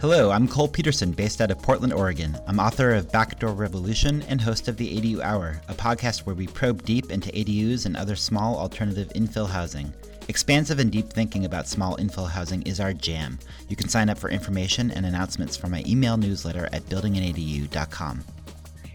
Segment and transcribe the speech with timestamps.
[0.00, 2.34] Hello, I'm Kol Peterson, based out of Portland, Oregon.
[2.46, 6.46] I'm author of Backdoor Revolution and host of the ADU Hour, a podcast where we
[6.46, 9.92] probe deep into ADUs and other small alternative infill housing.
[10.28, 13.38] Expansive and deep thinking about small infill housing is our jam.
[13.68, 18.24] You can sign up for information and announcements from my email newsletter at buildinganadu.com.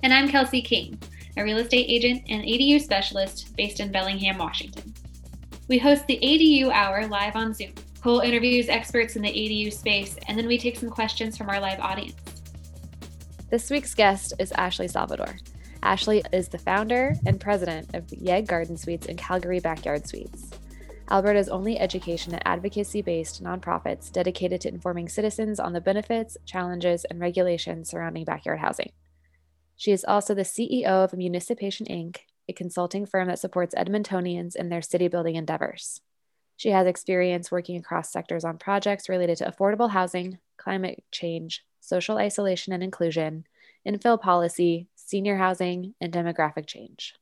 [0.02, 0.98] And I'm Kelsey King,
[1.38, 4.92] a real estate agent and ADU specialist based in Bellingham, Washington.
[5.68, 7.74] We host the ADU Hour live on Zoom.
[8.06, 11.60] Kol interviews experts in the ADU space, and then we take some questions from our
[11.60, 12.14] live audience.
[13.50, 15.36] This week's guest is Ashley Salvador.
[15.82, 20.52] Ashley is the founder and president of YEG Garden Suites and Calgary Backyard Suites.
[21.10, 27.06] Alberta's only education and advocacy based nonprofits dedicated to informing citizens on the benefits, challenges,
[27.06, 28.92] and regulations surrounding backyard housing.
[29.78, 32.18] She is also the CEO of Municipaction Inc.,
[32.48, 36.02] a consulting firm that supports Edmontonians in their city building endeavors.
[36.58, 42.18] She has experience working across sectors on projects related to affordable housing, climate change, social
[42.18, 43.46] isolation and inclusion,
[43.88, 47.14] infill policy, senior housing, and demographic change.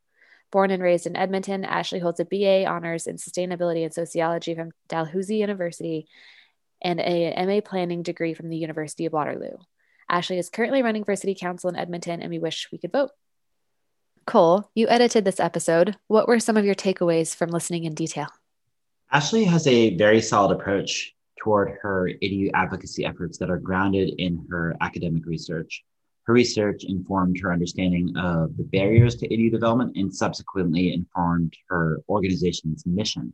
[0.52, 4.72] Born and raised in Edmonton, Ashley holds a BA honors in sustainability and sociology from
[4.88, 6.08] Dalhousie University
[6.82, 9.58] and a MA planning degree from the University of Waterloo.
[10.08, 13.10] Ashley is currently running for city council in Edmonton, and we wish we could vote.
[14.28, 15.98] Kol, you edited this episode.
[16.08, 18.28] What were some of your takeaways from listening in detail?
[19.14, 24.44] Ashley has a very solid approach toward her ADU advocacy efforts that are grounded in
[24.50, 25.84] her academic research.
[26.24, 32.02] Her research informed her understanding of the barriers to ADU development and subsequently informed her
[32.10, 33.32] organization's mission.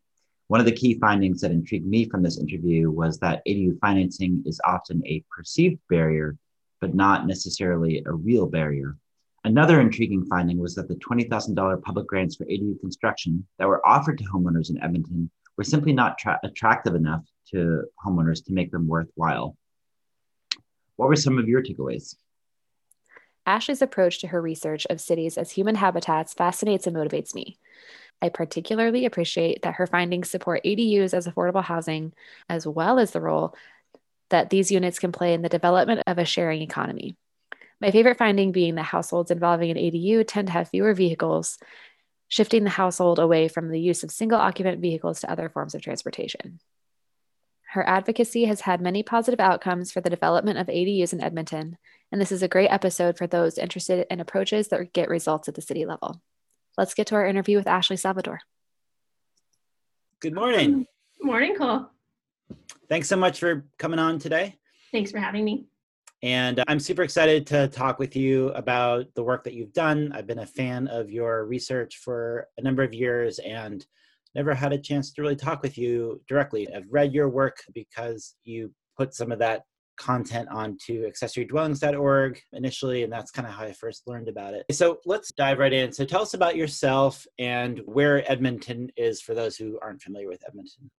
[0.47, 4.43] One of the key findings that intrigued me from this interview was that ADU financing
[4.45, 6.35] is often a perceived barrier,
[6.81, 8.97] but not necessarily a real barrier.
[9.45, 14.17] Another intriguing finding was that the $20,000 public grants for ADU construction that were offered
[14.17, 18.87] to homeowners in Edmonton were simply not tra- attractive enough to homeowners to make them
[18.87, 19.57] worthwhile.
[20.95, 22.15] What were some of your takeaways?
[23.45, 27.57] Ashley's approach to her research of cities as human habitats fascinates and motivates me.
[28.21, 32.13] I particularly appreciate that her findings support ADUs as affordable housing,
[32.47, 33.53] as well as the role
[34.29, 37.17] that these units can play in the development of a sharing economy.
[37.81, 41.57] My favorite finding being that households involving an ADU tend to have fewer vehicles
[42.29, 45.81] shifting the household away from the use of single occupant vehicles to other forms of
[45.81, 46.59] transportation.
[47.71, 51.77] Her advocacy has had many positive outcomes for the development of ADUs in Edmonton,
[52.11, 55.55] and this is a great episode for those interested in approaches that get results at
[55.55, 56.21] the city level.
[56.77, 58.39] Let's get to our interview with Ashley Salvador.
[60.19, 60.87] Good morning.
[61.19, 61.91] Good morning, Kol.
[62.87, 64.57] Thanks so much for coming on today.
[64.91, 65.68] Thanks for having me.
[66.21, 70.11] And uh, I'm super excited to talk with you about the work that you've done.
[70.13, 73.85] I've been a fan of your research for a number of years and
[74.35, 76.67] never had a chance to really talk with you directly.
[76.73, 79.63] I've read your work because you put some of that
[79.97, 84.65] content onto accessorydwellings.org initially, and that's kind of how I first learned about it.
[84.71, 85.91] So let's dive right in.
[85.91, 90.43] So tell us about yourself and where Edmonton is for those who aren't familiar with
[90.47, 90.89] Edmonton.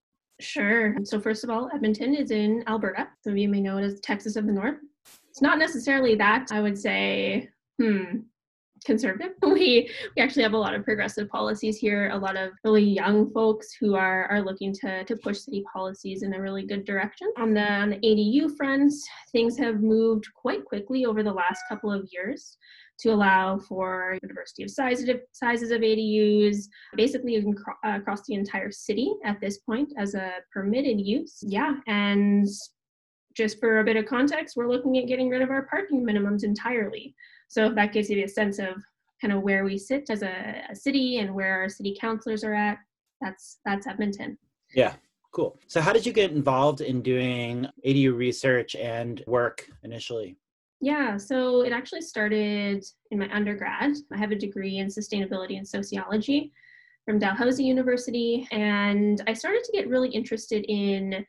[0.40, 0.96] Sure.
[1.04, 3.08] So, first of all, Edmonton is in Alberta.
[3.22, 4.78] Some of you may know it as Texas of the North.
[5.30, 6.48] It's not necessarily that.
[6.50, 7.48] I would say,
[7.80, 8.20] hmm,
[8.84, 9.32] conservative.
[9.42, 12.10] We we actually have a lot of progressive policies here.
[12.10, 16.22] A lot of really young folks who are are looking to to push city policies
[16.22, 17.32] in a really good direction.
[17.38, 18.92] On the on the ADU front,
[19.32, 22.56] things have moved quite quickly over the last couple of years
[23.00, 27.42] to allow for diversity of sizes of, sizes of ADUs, basically
[27.82, 31.38] across the entire city at this point as a permitted use.
[31.40, 32.46] Yeah, and
[33.34, 36.44] just for a bit of context, we're looking at getting rid of our parking minimums
[36.44, 37.14] entirely.
[37.48, 38.82] So if that gives you a sense of
[39.20, 42.54] kind of where we sit as a, a city and where our city councilors are
[42.54, 42.78] at,
[43.20, 44.38] that's that's Edmonton.
[44.74, 44.94] Yeah,
[45.32, 45.58] cool.
[45.66, 50.36] So how did you get involved in doing ADU research and work initially?
[50.80, 53.96] Yeah, so it actually started in my undergrad.
[54.12, 56.52] I have a degree in sustainability and sociology
[57.04, 61.26] from Dalhousie University, and I started to get really interested in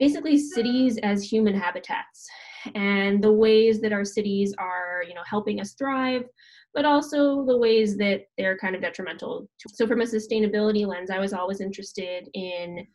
[0.00, 2.26] basically cities as human habitats
[2.74, 6.24] and the ways that our cities are, you know, helping us thrive,
[6.74, 9.48] but also the ways that they're kind of detrimental.
[9.68, 12.86] So from a sustainability lens, I was always interested in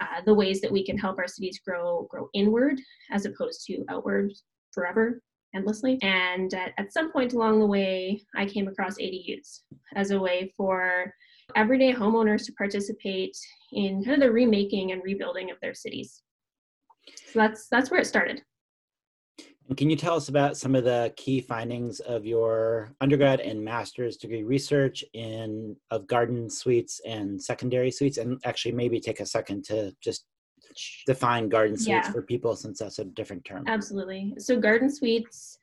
[0.00, 2.80] uh, the ways that we can help our cities grow grow inward
[3.12, 4.32] as opposed to outward
[4.72, 5.20] forever
[5.54, 5.98] endlessly.
[6.02, 9.60] And at, at some point along the way, I came across ADUs
[9.94, 11.14] as a way for
[11.54, 13.36] everyday homeowners to participate
[13.72, 16.23] in kind of the remaking and rebuilding of their cities.
[17.08, 18.42] So that's that's where it started.
[19.68, 23.64] And can you tell us about some of the key findings of your undergrad and
[23.64, 29.26] master's degree research in of garden suites and secondary suites, and actually maybe take a
[29.26, 30.26] second to just
[31.06, 32.12] define garden suites Yeah.
[32.12, 33.64] for people since that's a different term.
[33.66, 34.34] Absolutely.
[34.38, 35.58] So garden suites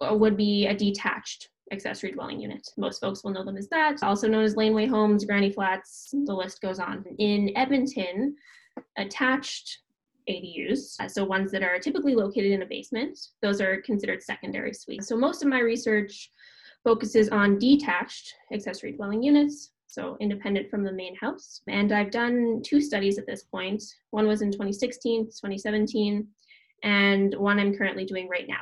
[0.00, 2.68] uh, would be a detached accessory dwelling unit.
[2.76, 6.32] Most folks will know them as that, also known as laneway homes, granny flats, the
[6.34, 7.04] list goes on.
[7.18, 8.36] In Edmonton,
[8.96, 9.78] attached
[10.28, 14.72] ADUs, uh, so ones that are typically located in a basement, those are considered secondary
[14.72, 15.08] suites.
[15.08, 16.30] So most of my research
[16.82, 21.62] focuses on detached accessory dwelling units, so independent from the main house.
[21.68, 23.82] And I've done two studies at this point.
[24.10, 26.26] One was in 2016, 2017,
[26.82, 28.60] and one I'm currently doing right now.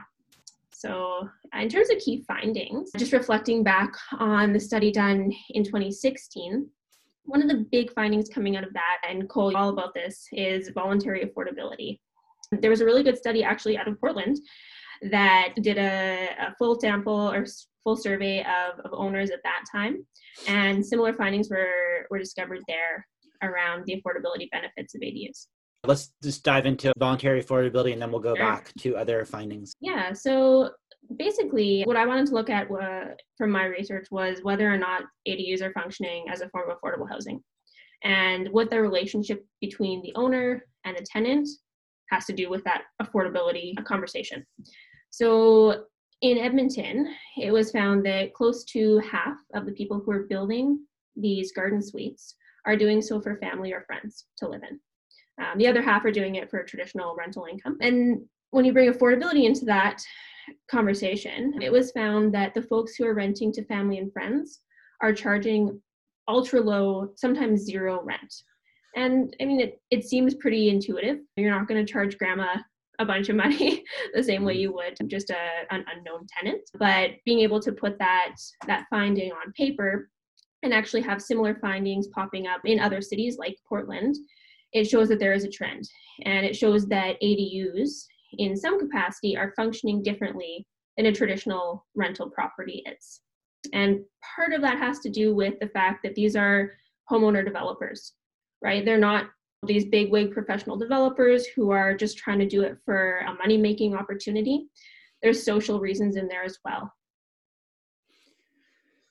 [0.70, 6.68] So, in terms of key findings, just reflecting back on the study done in 2016,
[7.24, 10.70] one of the big findings coming out of that, and Kol, all about this, is
[10.74, 11.98] voluntary affordability.
[12.50, 14.38] There was a really good study actually out of Portland
[15.10, 17.46] that did a, a full sample or
[17.82, 20.06] full survey of, of owners at that time,
[20.48, 23.06] and similar findings were, were discovered there
[23.42, 25.46] around the affordability benefits of ADUs.
[25.84, 28.46] Let's just dive into voluntary affordability and then we'll go Sure.
[28.46, 29.74] back to other findings.
[29.80, 30.70] Yeah, so
[31.16, 35.04] basically, what I wanted to look at wa- from my research was whether or not
[35.28, 37.42] ADUs are functioning as a form of affordable housing
[38.04, 41.48] and what the relationship between the owner and the tenant
[42.10, 44.44] has to do with that affordability conversation.
[45.10, 45.84] So
[46.20, 50.84] in Edmonton, it was found that close to half of the people who are building
[51.16, 54.78] these garden suites are doing so for family or friends to live in.
[55.42, 57.76] Um, the other half are doing it for traditional rental income.
[57.80, 60.02] And when you bring affordability into that
[60.70, 64.60] conversation, it was found that the folks who are renting to family and friends
[65.00, 65.80] are charging
[66.28, 68.34] ultra low, sometimes zero rent.
[68.94, 71.18] And I mean, it, it seems pretty intuitive.
[71.36, 72.56] You're not going to charge grandma
[72.98, 73.82] a bunch of money
[74.14, 75.00] the same way you mm-hmm.
[75.00, 75.36] would just a,
[75.70, 76.62] an unknown tenant.
[76.78, 78.36] But being able to put that,
[78.66, 80.10] that finding on paper
[80.62, 84.16] and actually have similar findings popping up in other cities like Portland,
[84.72, 85.88] it shows that there is a trend.
[86.24, 88.04] And it shows that ADUs
[88.38, 93.20] in some capacity are functioning differently than a traditional rental property is.
[93.72, 94.00] And
[94.36, 96.72] part of that has to do with the fact that these are
[97.10, 98.12] homeowner developers,
[98.60, 98.84] right?
[98.84, 99.26] They're not
[99.66, 103.56] these big wig professional developers who are just trying to do it for a money
[103.56, 104.66] making opportunity.
[105.22, 106.92] There's social reasons in there as well.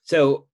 [0.04, 0.48] So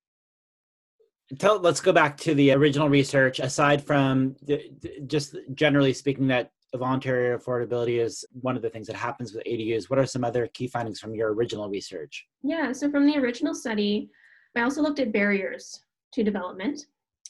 [1.40, 3.40] tell, let's go back to the original research.
[3.40, 4.70] Aside from the,
[5.08, 9.90] just generally speaking, that voluntary affordability is one of the things that happens with ADUs.
[9.90, 12.28] What are some other key findings from your original research?
[12.44, 14.10] Yeah, so from the original study,
[14.56, 15.84] I also looked at barriers
[16.14, 16.88] to development.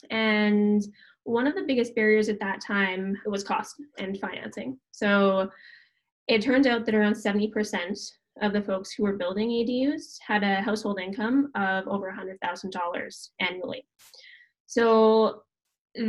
[0.10, 0.84] And
[1.24, 4.80] one of the biggest barriers at that time was cost and financing.
[4.92, 5.50] So
[6.28, 8.12] it turned out that around 70%
[8.42, 13.86] of the folks who were building ADUs had a household income of over $100,000 annually.
[14.68, 15.44] So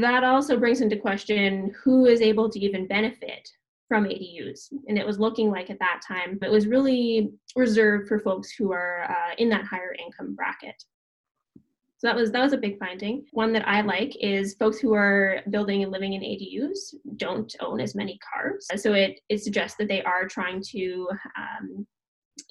[0.00, 3.48] that also brings into question who is able to even benefit
[3.88, 4.68] from ADUs.
[4.86, 8.50] And it was looking like at that time but it was really reserved for folks
[8.50, 10.82] who are uh, in that higher income bracket.
[11.98, 13.24] So that was that was a big finding.
[13.32, 17.80] One that I like is folks who are building and living in ADUs don't own
[17.80, 18.68] as many cars.
[18.76, 21.86] So it it suggests that they are trying to um,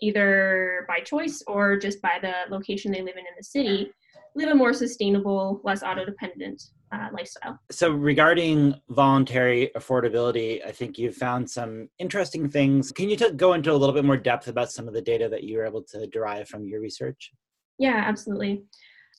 [0.02, 3.90] either by choice or just by the location they live in in the city
[4.36, 7.60] live a more sustainable, less auto dependent uh, lifestyle.
[7.72, 12.92] So, regarding voluntary affordability, I think you've found some interesting things.
[12.92, 15.28] Can you t- go into a little bit more depth about some of the data
[15.30, 17.32] that you were able to derive from your research?
[17.78, 18.64] Yeah, absolutely.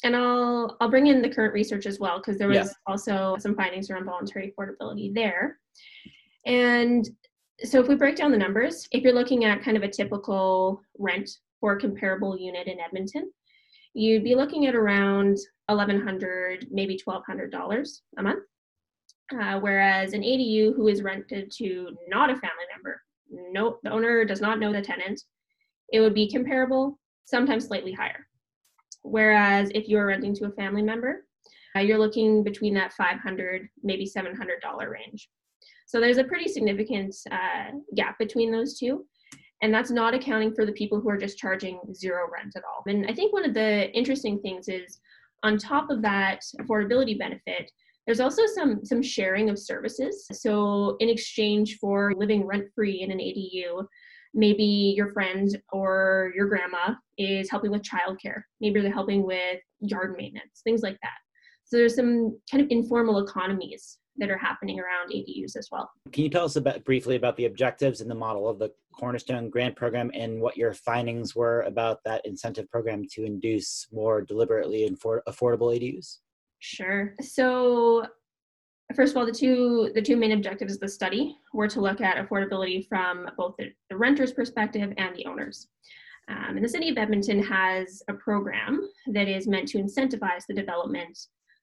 [0.05, 2.69] And I'll I'll bring in the current research as well because there was Yeah.
[2.87, 5.59] also some findings around voluntary affordability there.
[6.47, 7.09] And
[7.65, 10.81] so if we break down the numbers, if you're looking at kind of a typical
[10.99, 11.29] rent
[11.61, 13.33] for a comparable unit in Edmonton,
[13.95, 15.37] you'd be looking at around
[15.69, 18.45] eleven hundred, maybe twelve hundred dollars a month.
[19.39, 24.25] Uh, whereas an ADU who is rented to not a family member, no, the owner
[24.25, 25.21] does not know the tenant,
[25.93, 28.27] it would be comparable, sometimes slightly higher.
[29.03, 31.27] Whereas if you're renting to a family member,
[31.77, 35.29] uh, you're looking between that 500, maybe $700 range.
[35.87, 39.07] So there's a pretty significant uh, gap between those two.
[39.63, 42.85] And that's not accounting for the people who are just charging zero rent at all.
[42.87, 45.01] And I think one of the interesting things is
[45.43, 47.71] on top of that affordability benefit,
[48.07, 50.27] there's also some some sharing of services.
[50.33, 53.87] So in exchange for living rent free in an ADU,
[54.35, 58.43] maybe your friend or your grandma is helping with childcare.
[58.61, 61.19] Maybe they're helping with yard maintenance, things like that.
[61.65, 65.91] So there's some kind of informal economies that are happening around ADUs as well.
[66.13, 69.49] Can you tell us about, briefly about the objectives and the model of the Cornerstone
[69.49, 74.87] Grant Program and what your findings were about that incentive program to induce more deliberately
[74.87, 76.19] and for affordable ADUs?
[76.61, 77.15] Sure.
[77.21, 78.07] So
[78.95, 82.01] first of all, the two the two main objectives of the study were to look
[82.01, 85.69] at affordability from both the, the renter's perspective and the owners.
[86.29, 90.55] Um, and the city of Edmonton has a program that is meant to incentivize the
[90.55, 91.19] development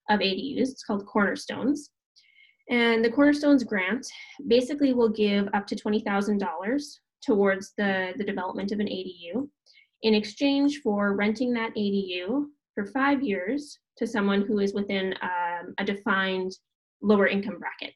[0.09, 0.69] of ADUs.
[0.69, 1.91] It's called Cornerstones.
[2.69, 4.05] And the Cornerstones grant
[4.48, 9.48] basically will give up to $20,000 towards the, the development of an ADU
[10.01, 15.74] in exchange for renting that ADU for five years to someone who is within um,
[15.77, 16.51] a defined
[17.01, 17.93] lower income bracket.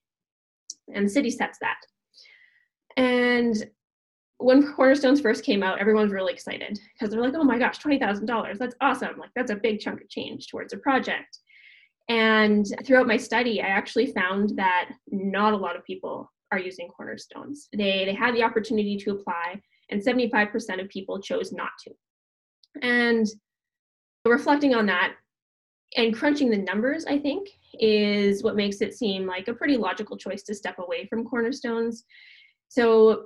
[0.93, 1.77] And the city sets that.
[2.95, 3.69] And
[4.37, 7.79] when Cornerstones first came out, everyone was really excited because they're like, oh my gosh,
[7.79, 8.57] $20,000.
[8.57, 9.17] That's awesome.
[9.19, 11.39] Like, that's a big chunk of change towards a project.
[12.09, 16.87] And throughout my study, I actually found that not a lot of people are using
[16.87, 17.69] Cornerstones.
[17.71, 19.61] They, they had the opportunity to apply,
[19.91, 21.91] and 75% of people chose not to.
[22.81, 23.27] And
[24.25, 25.13] reflecting on that
[25.97, 27.49] and crunching the numbers, I think,
[27.79, 32.05] is what makes it seem like a pretty logical choice to step away from Cornerstones.
[32.69, 33.25] So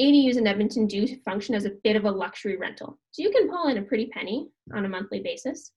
[0.00, 2.98] ADUs in Edmonton do function as a bit of a luxury rental.
[3.10, 5.72] So you can pull in a pretty penny on a monthly basis.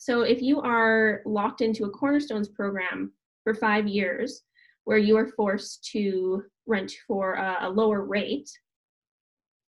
[0.00, 3.12] So if you are locked into a Cornerstones program
[3.44, 4.44] for five years,
[4.84, 8.48] where you are forced to rent for a, a lower rate,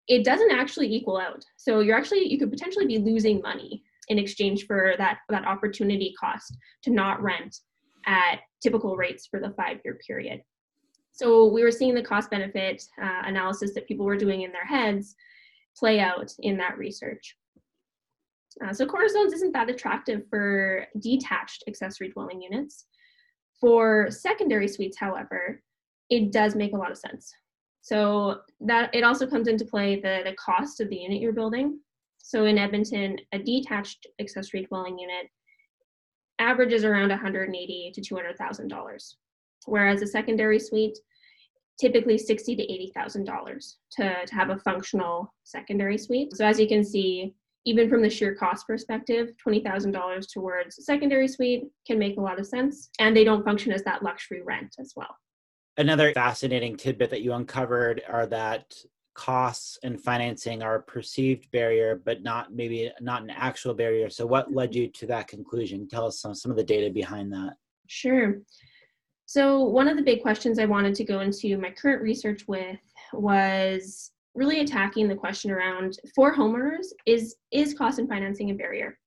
[0.08, 1.44] it doesn't actually equal out.
[1.58, 6.14] So you're actually you could potentially be losing money in exchange for that that opportunity
[6.18, 7.58] cost to not rent
[8.06, 10.42] at typical rates for the five year period.
[11.12, 14.66] So we were seeing the cost benefit uh, analysis that people were doing in their
[14.66, 15.16] heads
[15.78, 17.36] play out in that research.
[18.64, 22.86] Uh, so cornerstones isn't that attractive for detached accessory dwelling units.
[23.60, 25.62] For secondary suites, however,
[26.10, 27.34] it does make a lot of sense.
[27.82, 31.80] So that it also comes into play the, the cost of the unit you're building.
[32.18, 35.28] So in Edmonton, a detached accessory dwelling unit
[36.40, 39.18] averages around 180 to 200,000 dollars
[39.66, 40.98] whereas a secondary suite
[41.80, 46.36] typically sixty to eighty thousand dollars to to have a functional secondary suite.
[46.36, 47.34] So as you can see,
[47.66, 52.18] even from the sheer cost perspective, twenty thousand dollars towards a secondary suite can make
[52.18, 55.16] a lot of sense, and they don't function as that luxury rent as well.
[55.78, 58.74] Another fascinating tidbit that you uncovered are that
[59.16, 64.10] costs and financing are a perceived barrier, but not maybe not an actual barrier.
[64.10, 64.80] So, what led mm-hmm.
[64.80, 65.88] you to that conclusion?
[65.88, 67.54] Tell us some, some of the data behind that.
[67.88, 68.40] Sure.
[69.26, 72.80] So, one of the big questions I wanted to go into my current research with
[73.14, 78.98] was really attacking the question around for homeowners is is cost and financing a barrier?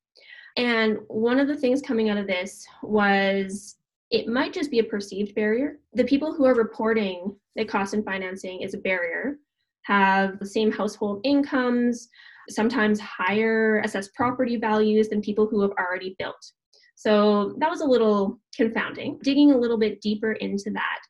[0.57, 3.77] And one of the things coming out of this was
[4.11, 5.81] it might just be a perceived barrier.
[5.93, 9.39] The people who are reporting that cost and financing is a barrier
[9.83, 12.09] have the same household incomes,
[12.49, 16.53] sometimes higher assessed property values than people who have already built.
[16.95, 19.19] So that was a little confounding.
[19.23, 21.01] Digging a little bit deeper into that,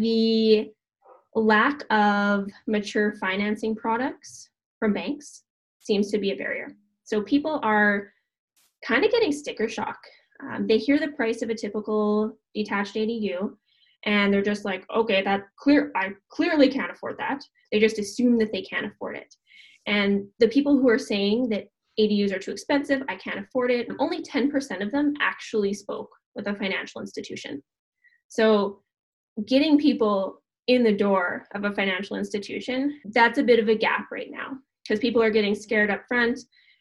[0.00, 0.70] the
[1.38, 5.44] lack of mature financing products from banks
[5.80, 6.76] seems to be a barrier.
[7.04, 8.12] So people are
[8.86, 9.98] kind of getting sticker shock.
[10.42, 13.54] Um, they hear the price of a typical detached ADU
[14.04, 17.42] and they're just like, okay, that clear, I clearly can't afford that.
[17.72, 19.34] They just assume that they can't afford it.
[19.86, 21.68] And the people who are saying that
[21.98, 23.88] ADUs are too expensive, I can't afford it.
[23.98, 27.62] Only 10% of them actually spoke with a financial institution.
[28.28, 28.82] So
[29.46, 34.06] getting people in the door of a financial institution, that's a bit of a gap
[34.12, 36.38] right now because people are getting scared up front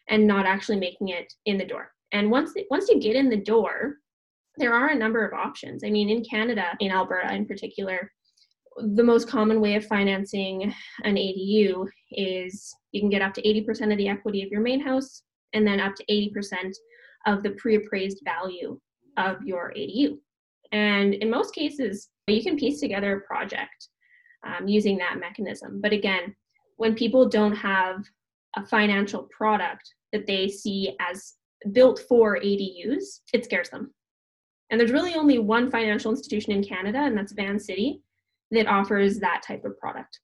[0.10, 1.92] and not actually making it in the door.
[2.14, 3.96] And once once you get in the door,
[4.58, 5.84] there are a number of options.
[5.84, 8.12] I mean, in Canada, in Alberta in particular,
[8.78, 13.92] the most common way of financing an ADU is you can get up to 80%
[13.92, 16.74] of the equity of your main house and then up to 80%
[17.26, 18.80] of the pre appraised value
[19.18, 20.18] of your ADU.
[20.72, 23.90] And in most cases, you can piece together a project
[24.46, 25.80] um, using that mechanism.
[25.82, 26.36] But again,
[26.76, 28.04] when people don't have
[28.56, 31.36] a financial product that they see as
[31.72, 33.94] built for ADUs, it scares them.
[34.70, 38.02] And there's really only one financial institution in Canada, and that's Vancity,
[38.52, 40.20] that offers that type of product.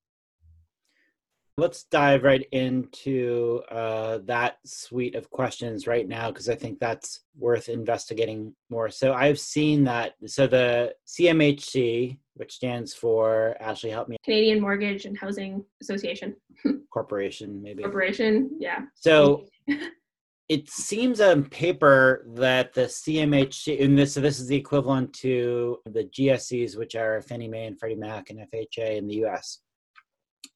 [1.58, 7.22] Let's dive right into uh, that suite of questions right now because I think that's
[7.38, 8.90] worth investigating more.
[8.90, 10.14] So I've seen that.
[10.26, 14.18] So the CMHC, which stands for Ashley, help me.
[14.26, 16.36] Canadian Mortgage and Housing Association.
[16.92, 17.84] Corporation, maybe.
[17.84, 18.80] Corporation, yeah.
[18.96, 19.46] So
[20.50, 25.78] it seems on paper that the CMHC, and this, so this is the equivalent to
[25.86, 29.60] the GSEs, which are Fannie Mae and Freddie Mac and FHA in the US.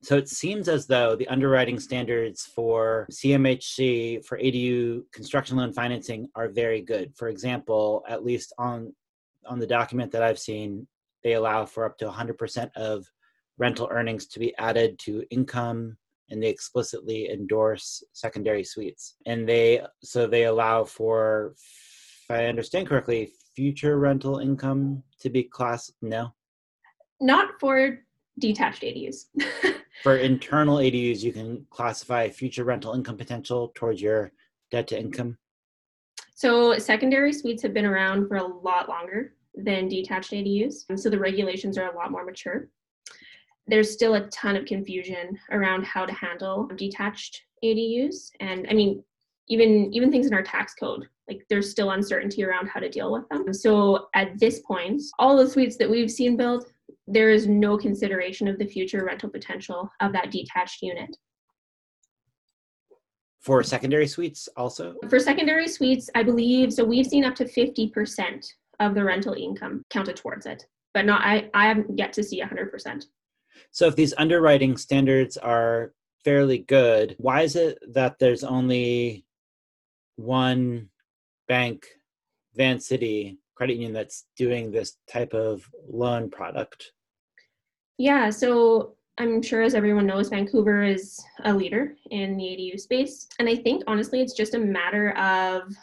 [0.04, 6.30] So it seems as though the underwriting standards for CMHC for ADU construction loan financing
[6.36, 7.16] are very good.
[7.16, 8.94] For example, at least on
[9.46, 10.88] on the document that I've seen,
[11.24, 13.06] they allow for up to 100% of
[13.58, 15.98] rental earnings to be added to income
[16.30, 19.16] and they explicitly endorse secondary suites.
[19.26, 25.44] And they so they allow for if I understand correctly, future rental income to be
[25.44, 26.34] class no.
[27.20, 28.00] Not for
[28.40, 29.26] detached ADUs.
[30.04, 34.32] for internal ADUs, you can classify future rental income potential towards your
[34.72, 35.38] debt to income.
[36.36, 41.00] So secondary suites have been around for a lot longer than detached ADUs.
[41.00, 42.70] So the regulations are a lot more mature.
[43.66, 48.32] There's still a ton of confusion around how to handle detached ADUs.
[48.40, 49.04] And I mean,
[49.50, 53.12] even even things in our tax code, like there's still uncertainty around how to deal
[53.12, 53.54] with them.
[53.54, 56.72] So at this point, all the suites that we've seen built,
[57.08, 61.16] there is no consideration of the future rental potential of that detached unit.
[63.40, 64.96] For secondary suites also?
[65.10, 68.46] For secondary suites, I believe so we've seen up to 50%
[68.80, 70.66] of the rental income counted towards it.
[70.94, 73.06] But not I I haven't yet to see 100%.
[73.72, 75.94] So if these underwriting standards are
[76.26, 79.26] fairly good, why is it that there's only
[80.18, 80.90] one
[81.48, 81.88] bank,
[82.56, 86.92] Vancity Credit Union, that's doing this type of loan product?
[87.98, 93.28] Yeah, so I'm sure as everyone knows, Vancouver is a leader in the ADU space.
[93.40, 95.74] And I think honestly, it's just a matter of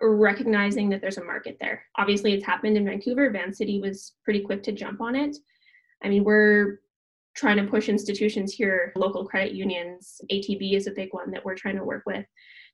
[0.00, 1.82] recognizing that there's a market there.
[1.96, 3.30] Obviously, it's happened in Vancouver.
[3.30, 5.36] Vancity was pretty quick to jump on it.
[6.04, 6.80] I mean, we're
[7.34, 11.54] trying to push institutions here, local credit unions, ATB is a big one that we're
[11.54, 12.26] trying to work with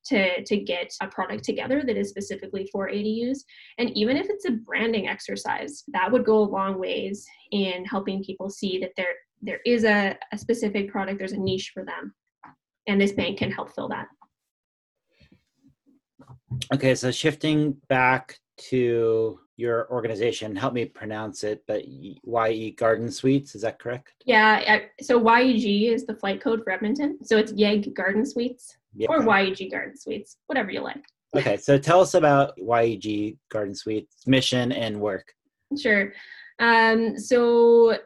[0.06, 3.38] to, to get a product together that is specifically for ADUs.
[3.78, 8.22] And even if it's a branding exercise, that would go a long ways in helping
[8.22, 12.14] people see that there, there is a, a specific product, there's a niche for them.
[12.86, 14.06] And this bank can help fill that.
[16.72, 23.54] Okay, so shifting back to your organization, help me pronounce it, but YE Garden Suites,
[23.54, 24.12] is that correct?
[24.24, 27.18] Yeah, so YEG is the flight code for Edmonton.
[27.22, 29.08] So it's YEG Garden Suites yeah.
[29.08, 31.04] or YEG Garden Suites, whatever you like.
[31.36, 35.32] Okay, so tell us about YEG Garden Suites mission and work.
[35.78, 36.12] Sure.
[36.58, 37.98] Um, so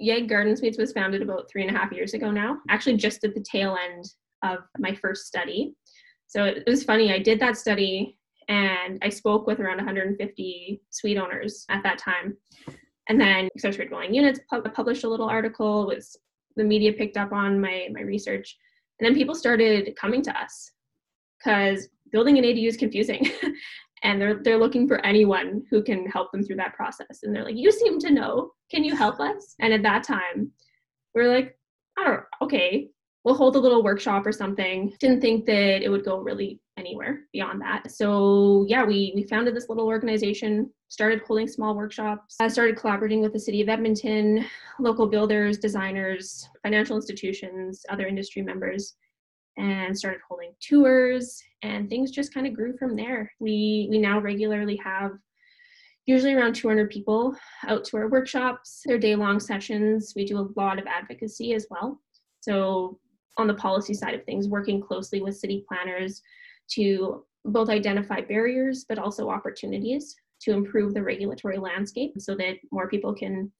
[0.00, 3.24] YEG Garden Suites was founded about three and a half years ago now, actually just
[3.24, 4.04] at the tail end
[4.42, 5.74] of my first study.
[6.28, 8.18] So it was funny, I did that study
[8.52, 12.36] and I spoke with around 150 suite owners at that time.
[13.08, 14.40] And then accessory dwelling units
[14.74, 15.86] published a little article.
[15.86, 16.16] Was
[16.56, 18.56] the media picked up on my my research,
[19.00, 20.70] and then people started coming to us
[21.38, 23.26] because building an ADU is confusing,
[24.02, 27.20] and they're they're looking for anyone who can help them through that process.
[27.22, 28.52] And they're like, "You seem to know.
[28.70, 30.52] Can you help us?" And at that time,
[31.14, 31.58] we're like,
[31.98, 32.24] "I don't.
[32.42, 32.90] Okay,
[33.24, 34.94] we'll hold a little workshop or something.
[35.00, 37.90] Didn't think that it would go really anywhere beyond that.
[37.90, 43.20] So yeah, we we founded this little organization, started holding small workshops, I started collaborating
[43.20, 44.44] with the city of Edmonton,
[44.78, 48.94] local builders, designers, financial institutions, other industry members,
[49.56, 53.32] and started holding tours and things just kind of grew from there.
[53.38, 55.12] We we now regularly have
[56.06, 57.36] usually around 200 people
[57.68, 60.14] out to our workshops, their day long sessions.
[60.16, 62.00] We do a lot of advocacy as well.
[62.40, 62.98] So
[63.38, 66.20] on the policy side of things, working closely with city planners
[66.74, 72.88] to both identify barriers but also opportunities to improve the regulatory landscape so that more
[72.88, 73.50] people can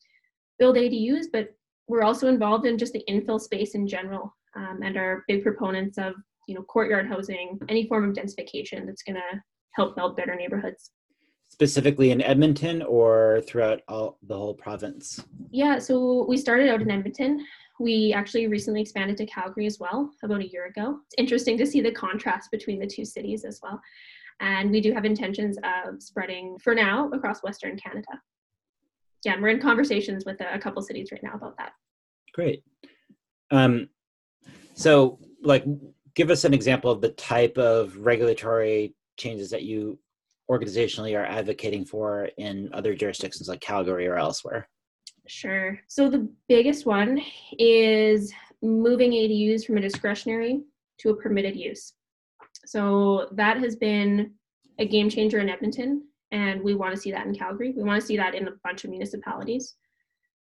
[0.59, 1.27] build ADUs.
[1.33, 1.55] But
[1.89, 5.99] we're also involved in just the infill space in general um, and are big proponents
[5.99, 6.15] of
[6.49, 9.43] you know courtyard housing, any form of densification that's going to
[9.75, 10.91] help build better neighborhoods.
[11.49, 15.23] Specifically in Edmonton or throughout all, the whole province?
[15.51, 17.47] Yeah, so we started out in Edmonton
[17.83, 20.99] we actually recently expanded to Calgary as well about a year ago.
[21.07, 23.81] It's interesting to see the contrast between the two cities as well.
[24.41, 28.09] And we do have intentions of spreading for now across Western Canada.
[29.25, 31.73] Yeah, and we're in conversations with a, a couple cities right now about that.
[32.35, 32.65] Great.
[33.51, 33.89] Um,
[34.75, 35.65] so, like,
[36.15, 39.99] give us an example of the type of regulatory changes that you
[40.51, 44.69] organizationally are advocating for in other jurisdictions like Calgary or elsewhere.
[45.33, 45.81] Sure.
[45.89, 47.19] So the biggest one
[47.59, 50.61] is moving ADUs from a discretionary
[50.99, 51.95] to a permitted use.
[52.67, 54.35] So that has been
[54.79, 57.73] a game changer in Edmonton, and we want to see that in Calgary.
[57.75, 59.77] We want to see that in a bunch of municipalities.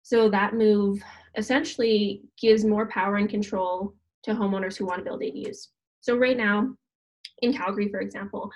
[0.02, 1.02] So that move
[1.38, 3.94] essentially gives more power and control
[4.24, 5.70] to homeowners who want to build ADUs.
[6.02, 6.76] So right now,
[7.42, 8.52] in Calgary, for example,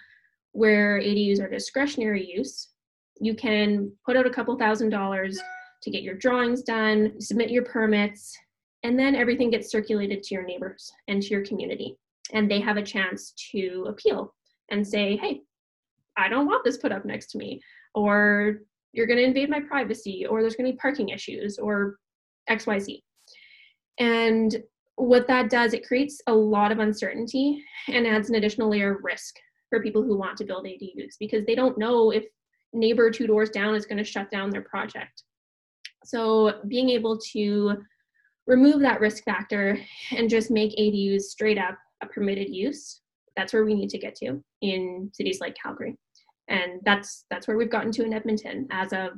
[0.52, 2.68] where ADUs are discretionary use,
[3.22, 5.40] you can put out a couple thousand dollars
[5.82, 8.38] to get your drawings done, submit your permits,
[8.84, 11.98] and then everything gets circulated to your neighbors and to your community.
[12.34, 14.34] And they have a chance to appeal
[14.70, 15.42] and say, hey,
[16.18, 17.62] I don't want this put up next to me.
[17.96, 18.60] Or
[18.98, 21.98] you're going to invade my privacy or there's going to be parking issues or
[22.50, 23.02] xyz
[24.00, 24.63] and
[24.96, 29.04] what that does it creates a lot of uncertainty and adds an additional layer of
[29.04, 29.36] risk
[29.70, 32.26] for people who want to build adus because they don't know if
[32.74, 35.24] neighbor two doors down is going to shut down their project
[36.08, 37.76] so being able to
[38.46, 39.78] remove that risk factor
[40.12, 43.02] and just make adus straight up a permitted use
[43.36, 45.96] that's where we need to get to in cities like calgary
[46.48, 49.10] and that's that's where we've gotten to in edmonton as of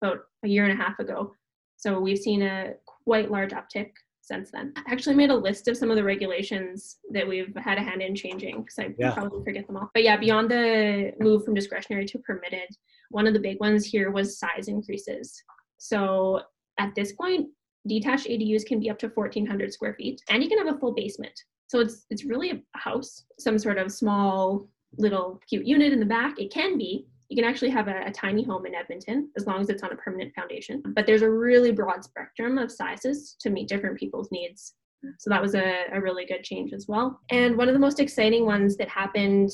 [0.00, 1.32] about a year and a half ago
[1.76, 3.90] so we've seen a quite large uptick
[4.22, 4.72] since then.
[4.76, 8.00] I actually made a list of some of the regulations that we've had a hand
[8.02, 9.12] in changing because I yeah.
[9.12, 9.90] probably forget them all.
[9.92, 12.68] But yeah, beyond the move from discretionary to permitted,
[13.10, 15.42] one of the big ones here was size increases.
[15.82, 16.40] So
[16.78, 17.48] at this point,
[17.88, 20.94] detached ADUs can be up to 1,400 square feet, and you can have a full
[20.94, 21.34] basement.
[21.66, 24.68] So it's it's really a house, some sort of small
[24.98, 26.38] little cute unit in the back.
[26.38, 29.60] It can be, you can actually have a, a, tiny home in Edmonton as long
[29.60, 30.82] as it's on a permanent foundation.
[30.94, 34.74] But there's a really broad spectrum of sizes to meet different people's needs.
[35.18, 37.18] So that was a, a really good change as well.
[37.30, 39.50] And one of the most exciting ones that happened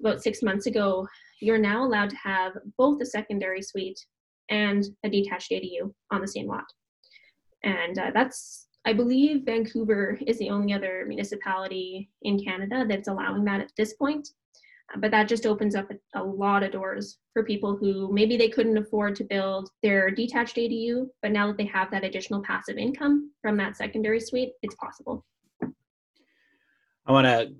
[0.00, 1.06] about six months ago,
[1.40, 4.04] you're now allowed to have both a secondary suite
[4.52, 6.64] and a detached ADU on the same lot.
[7.64, 13.44] And uh, that's, I believe, Vancouver is the only other municipality in Canada that's allowing
[13.44, 14.28] that at this point
[14.98, 18.48] but that just opens up a, a, lot of doors for people who maybe they
[18.48, 22.76] couldn't afford to build their detached ADU, but now that they have that additional passive
[22.76, 25.24] income from that secondary suite, it's possible.
[27.06, 27.54] I want to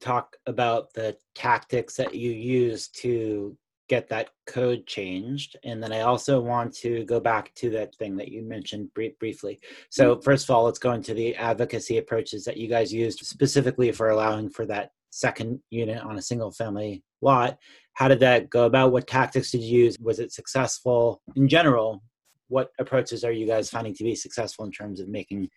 [0.00, 3.56] talk about the tactics that you use to
[3.88, 8.16] get that code changed and then i also want to go back to that thing
[8.16, 10.22] that you mentioned brief, briefly so mm-hmm.
[10.22, 14.10] first of all let's go into the advocacy approaches that you guys used specifically for
[14.10, 17.56] allowing for that second unit on a single family lot.
[17.94, 18.92] How did that go about?
[18.92, 19.96] What tactics did you use?
[20.00, 22.02] Was it successful in general?
[22.48, 25.48] What approaches are you guys finding to be successful in terms of making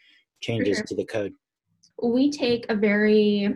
[0.41, 0.85] changes sure.
[0.85, 1.33] to the code?
[2.01, 3.53] We take a very,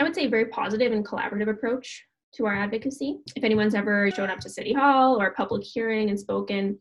[0.00, 3.18] I would say, very positive and collaborative approach to our advocacy.
[3.36, 6.78] If anyone's ever shown up to City Hall or a public hearing and spoken,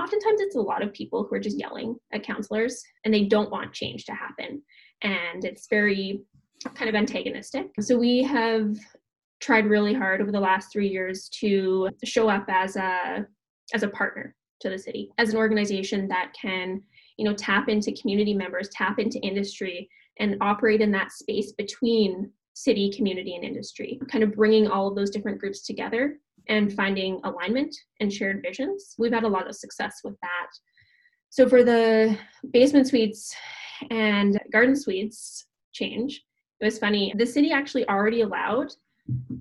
[0.00, 3.50] oftentimes it's a lot of people who are just yelling at counselors and they don't
[3.50, 4.62] want change to happen.
[5.02, 6.22] And it's very
[6.74, 7.68] kind of antagonistic.
[7.80, 8.76] So we have
[9.40, 13.26] tried really hard over the last three years to show up as a
[13.72, 16.82] as a partner to the city, as an organization that can,
[17.16, 22.30] you know, tap into community members, tap into industry, and operate in that space between
[22.54, 27.20] city, community, and industry, kind of bringing all of those different groups together and finding
[27.24, 28.94] alignment and shared visions.
[28.98, 30.48] We've had a lot of success with that.
[31.30, 32.18] So for the
[32.52, 33.34] basement suites
[33.90, 36.24] and garden suites change,
[36.60, 37.14] it was funny.
[37.16, 38.72] The city actually already allowed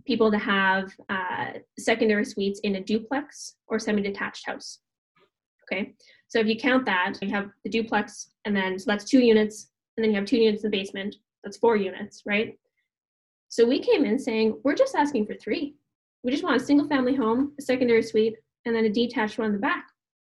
[0.06, 4.80] people to have uh, secondary suites in a duplex or semi-detached house.
[5.72, 5.94] Okay,
[6.28, 9.70] so if you count that, you have the duplex, and then so that's two units,
[9.96, 11.18] and then you have two units in the basement.
[11.44, 12.58] That's four units, right?
[13.50, 15.76] So we came in saying we're just asking for three.
[16.24, 18.36] We just want a single-family home, a secondary suite,
[18.66, 19.86] and then a detached one in the back.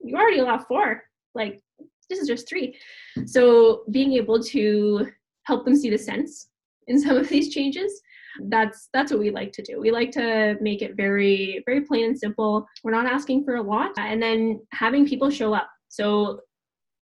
[0.02, 1.04] You already allow four.
[1.34, 1.62] Like
[2.10, 2.78] this is just three.
[3.26, 5.08] So being able to
[5.44, 6.50] help them see the sense
[6.88, 8.02] in some of these changes
[8.50, 12.06] that's that's what we like to do we like to make it very very plain
[12.06, 16.42] and simple we're not asking for a lot and then having people show up so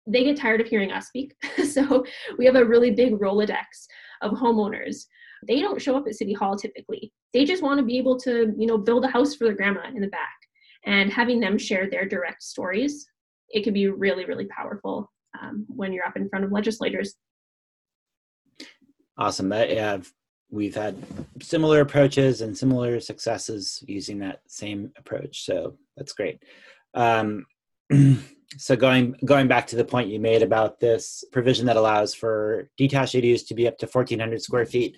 [0.07, 1.33] they get tired of hearing us speak
[1.69, 2.03] so
[2.37, 3.87] we have a really big rolodex
[4.21, 5.05] of homeowners
[5.47, 8.53] they don't show up at city hall typically they just want to be able to
[8.57, 10.37] you know build a house for their grandma in the back
[10.85, 13.07] and having them share their direct stories
[13.49, 17.15] it can be really really powerful um, when you're up in front of legislators
[19.17, 19.53] Awesome.
[20.49, 20.95] we've had
[21.41, 25.45] similar approaches and similar successes using that same approach.
[25.45, 26.43] So that's great.
[26.93, 27.45] Um,
[28.57, 32.69] so going going back to the point you made about this provision that allows for
[32.77, 34.97] detached ADUs to be up to 1,400 square feet.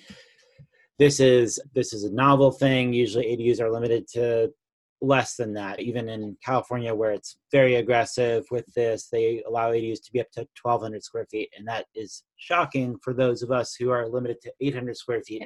[1.04, 2.94] This is this is a novel thing.
[2.94, 4.54] Usually ADUs are limited to
[5.02, 5.82] less than that.
[5.82, 10.32] Even in California, where it's very aggressive with this, they allow ADUs to be up
[10.32, 14.40] to 1,200 square feet, and that is shocking for those of us who are limited
[14.44, 15.44] to 800 square feet.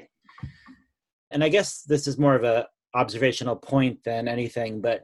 [1.32, 5.02] And I guess this is more of a observational point than anything, but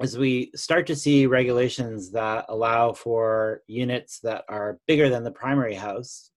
[0.00, 5.30] as we start to see regulations that allow for units that are bigger than the
[5.30, 6.32] primary house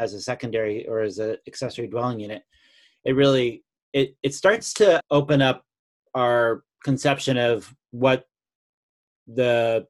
[0.00, 2.42] as a secondary or as an accessory dwelling unit,
[3.04, 5.64] it really it, it starts to open up
[6.14, 8.24] our conception of what
[9.26, 9.86] the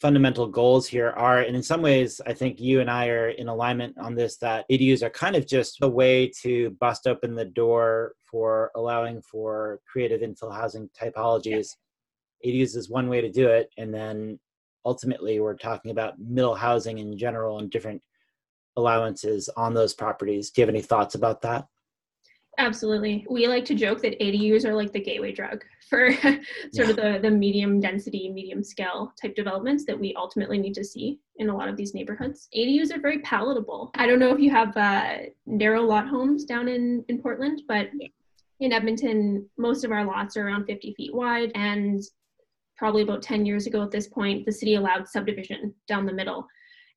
[0.00, 3.48] fundamental goals here are and in some ways i think you and i are in
[3.48, 7.46] alignment on this that adus are kind of just a way to bust open the
[7.46, 11.68] door for allowing for creative infill housing typologies
[12.42, 12.52] yeah.
[12.52, 14.38] adus is one way to do it and then
[14.84, 18.02] ultimately we're talking about middle housing in general and different
[18.76, 21.66] allowances on those properties do you have any thoughts about that
[22.58, 23.26] Absolutely.
[23.28, 26.88] We like to joke that ADUs are like the gateway drug for sort yeah.
[26.88, 31.20] of the, the medium density, medium scale type developments that we ultimately need to see
[31.36, 32.48] in a lot of these neighborhoods.
[32.56, 33.90] ADUs are very palatable.
[33.94, 37.88] I don't know if you have uh, narrow lot homes down in, in Portland, but
[37.94, 38.08] yeah.
[38.60, 41.52] in Edmonton, most of our lots are around 50 feet wide.
[41.54, 42.02] And
[42.78, 46.46] probably about 10 years ago at this point, the city allowed subdivision down the middle.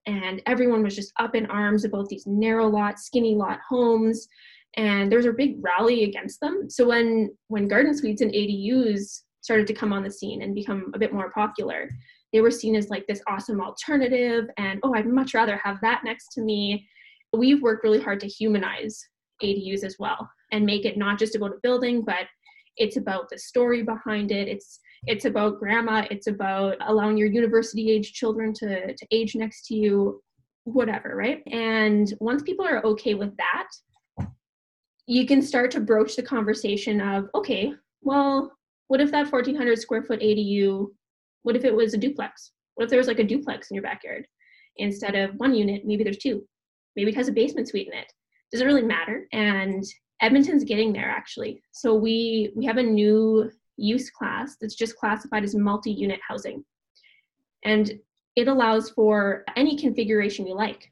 [0.05, 4.27] And everyone was just up in arms about these narrow lot, skinny lot homes
[4.75, 6.69] and there was a big rally against them.
[6.69, 10.91] So when when garden suites and ADUs started to come on the scene and become
[10.93, 11.89] a bit more popular,
[12.33, 16.01] they were seen as like this awesome alternative and oh, I'd much rather have that
[16.03, 16.87] next to me.
[17.33, 19.03] We've worked really hard to humanize
[19.43, 22.27] ADUs as well and make it not just about a building, but
[22.77, 24.47] it's about the story behind it.
[24.47, 29.65] It's it's about grandma, it's about allowing your university age children to, to age next
[29.67, 30.21] to you,
[30.63, 31.41] whatever, right?
[31.51, 33.67] And once people are okay with that,
[35.07, 38.51] you can start to broach the conversation of okay well
[38.89, 40.87] what if that 1400 square foot adu
[41.43, 42.51] what if it was a duplex?
[42.75, 44.27] What if there was like a duplex in your backyard
[44.77, 45.83] instead of one unit?
[45.85, 46.45] Maybe there's two.
[46.95, 48.11] Maybe it has a basement suite in it.
[48.51, 49.27] Does it really matter.
[49.31, 49.83] And
[50.21, 51.61] edmonton's getting there actually.
[51.71, 56.63] So we we have a new use class that's just classified as multi-unit housing
[57.65, 57.93] and
[58.35, 60.91] it allows for any configuration you like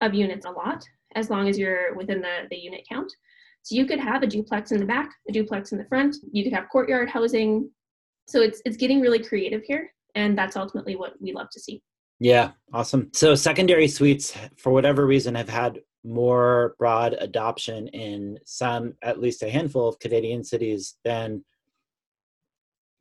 [0.00, 0.84] of units a lot
[1.16, 3.12] as long as you're within the, the unit count
[3.62, 6.16] so you could have a duplex in the back, a duplex in the front.
[6.32, 7.70] You could have courtyard housing.
[8.26, 11.82] So it's it's getting really creative here, and that's ultimately what we love to see.
[12.20, 13.10] Yeah, awesome.
[13.12, 19.42] So secondary suites, for whatever reason, have had more broad adoption in some, at least
[19.42, 21.44] a handful of Canadian cities than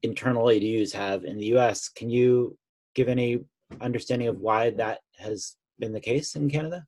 [0.03, 1.89] internal ADUs have in the US.
[1.89, 2.57] Can you
[2.95, 3.39] give any
[3.81, 6.85] understanding of why that has been the case in Canada?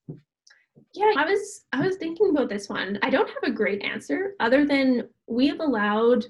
[0.93, 2.99] Yeah, I was I was thinking about this one.
[3.01, 6.25] I don't have a great answer other than we have allowed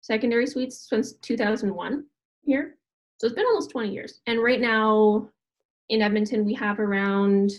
[0.00, 2.04] secondary suites since 2001
[2.42, 2.76] here.
[3.18, 4.20] So it's been almost 20 years.
[4.26, 5.28] And right now
[5.88, 7.50] in Edmonton we have around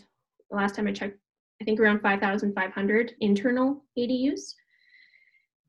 [0.49, 1.17] the last time I checked
[1.61, 4.53] I think around 5,500 internal ADUs.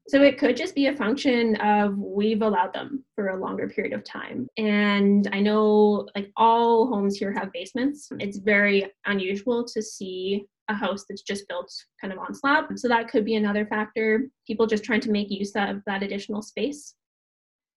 [0.08, 3.92] So it could just be a function of we've allowed them for a longer period
[3.92, 4.48] of time.
[4.56, 8.08] And I know like all homes here have basements.
[8.18, 12.78] It's very unusual to see a house that's just built kind of on slab.
[12.78, 14.28] So that could be another factor.
[14.46, 16.94] People just trying to make use of that additional space.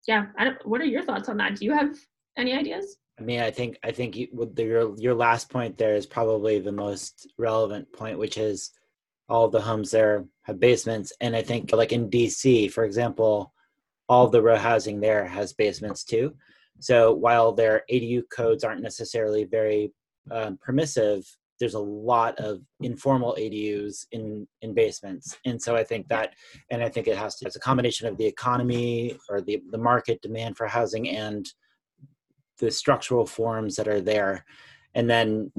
[0.06, 0.26] Yeah,
[0.64, 1.56] what are your thoughts on that?
[1.56, 1.96] Do you have
[2.36, 2.98] any ideas?
[3.18, 6.72] I mean, I think I think you, your your last point there is probably the
[6.72, 8.70] most relevant point, which is
[9.28, 13.52] all the homes there have basements, and I think like in DC, for example,
[14.08, 16.34] all the row housing there has basements too.
[16.80, 19.92] So while their ADU codes aren't necessarily very
[20.30, 21.24] um, permissive,
[21.60, 26.34] there's a lot of informal ADUs in in basements, and so I think that,
[26.70, 27.46] and I think it has to.
[27.46, 31.46] It's a combination of the economy or the the market demand for housing and
[32.58, 34.44] the structural forms that are there,
[34.94, 35.52] and then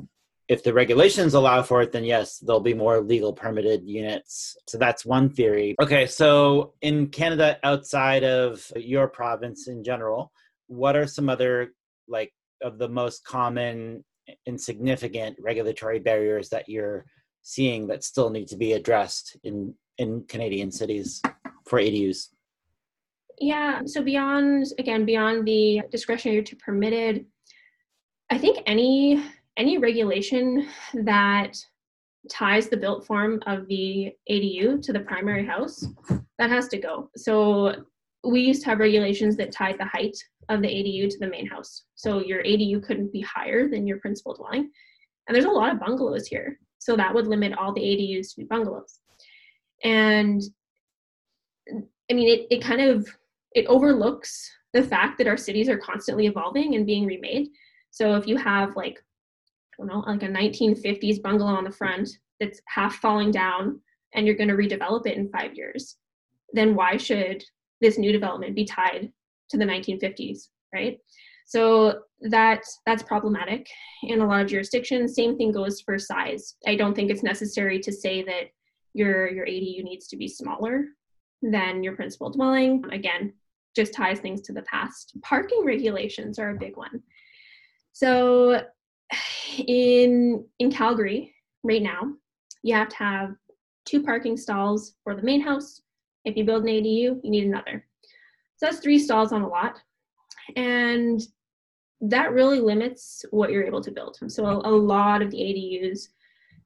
[0.50, 4.58] if the regulations allow for it, then yes, there'll be more legal permitted units.
[4.68, 5.76] So that's one theory.
[5.80, 10.32] Okay, so in Canada, outside of your province in general,
[10.66, 11.74] what are some other
[12.08, 12.34] like
[12.64, 14.04] of the most common
[14.48, 17.06] insignificant regulatory barriers that you're
[17.44, 21.22] seeing that still need to be addressed in in Canadian cities
[21.68, 22.30] for ADUs?
[23.40, 27.28] Yeah, so beyond again beyond the discretionary to permitted,
[28.32, 29.24] I think any
[29.60, 31.54] any regulation that
[32.32, 35.86] ties the built form of the ADU to the primary house,
[36.38, 37.10] that has to go.
[37.16, 37.76] So
[38.24, 40.18] we used to have regulations that tied the height
[40.48, 41.84] of the ADU to the main house.
[41.96, 44.72] So your ADU couldn't be higher than your principal dwelling.
[45.28, 46.58] And there's a lot of bungalows here.
[46.80, 49.00] So that would limit all the ADUs to be bungalows.
[49.84, 50.42] And
[51.70, 53.08] I mean, it, it kind of,
[53.54, 57.50] it overlooks the fact that our cities are constantly evolving and being remade.
[57.92, 59.00] So if you have like,
[59.80, 63.80] I don't know, like a 1950s bungalow on the front that's half falling down
[64.14, 65.98] and you're going to redevelop it in five years,
[66.54, 67.44] then why should
[67.80, 69.12] this new development be tied
[69.50, 71.00] to the 1950s, right?
[71.46, 73.68] So that that's problematic
[74.04, 75.16] in a lot of jurisdictions.
[75.16, 76.56] Same thing goes for size.
[76.68, 78.52] I don't think it's necessary to say that
[78.94, 80.86] your your ADU needs to be smaller
[81.42, 82.84] than your principal dwelling.
[82.92, 83.34] Again,
[83.76, 85.14] just ties things to the past.
[85.24, 87.02] Parking regulations are a big one.
[87.94, 88.64] So
[89.58, 92.14] in in Calgary right now,
[92.64, 93.36] you have to have
[93.86, 95.82] two parking stalls for the main house.
[96.26, 97.86] If you build an ADU, you need another.
[98.58, 99.80] So that's three stalls on a lot.
[100.56, 101.22] And
[102.02, 104.18] that really limits what you're able to build.
[104.28, 106.10] So a, a lot of the ADUs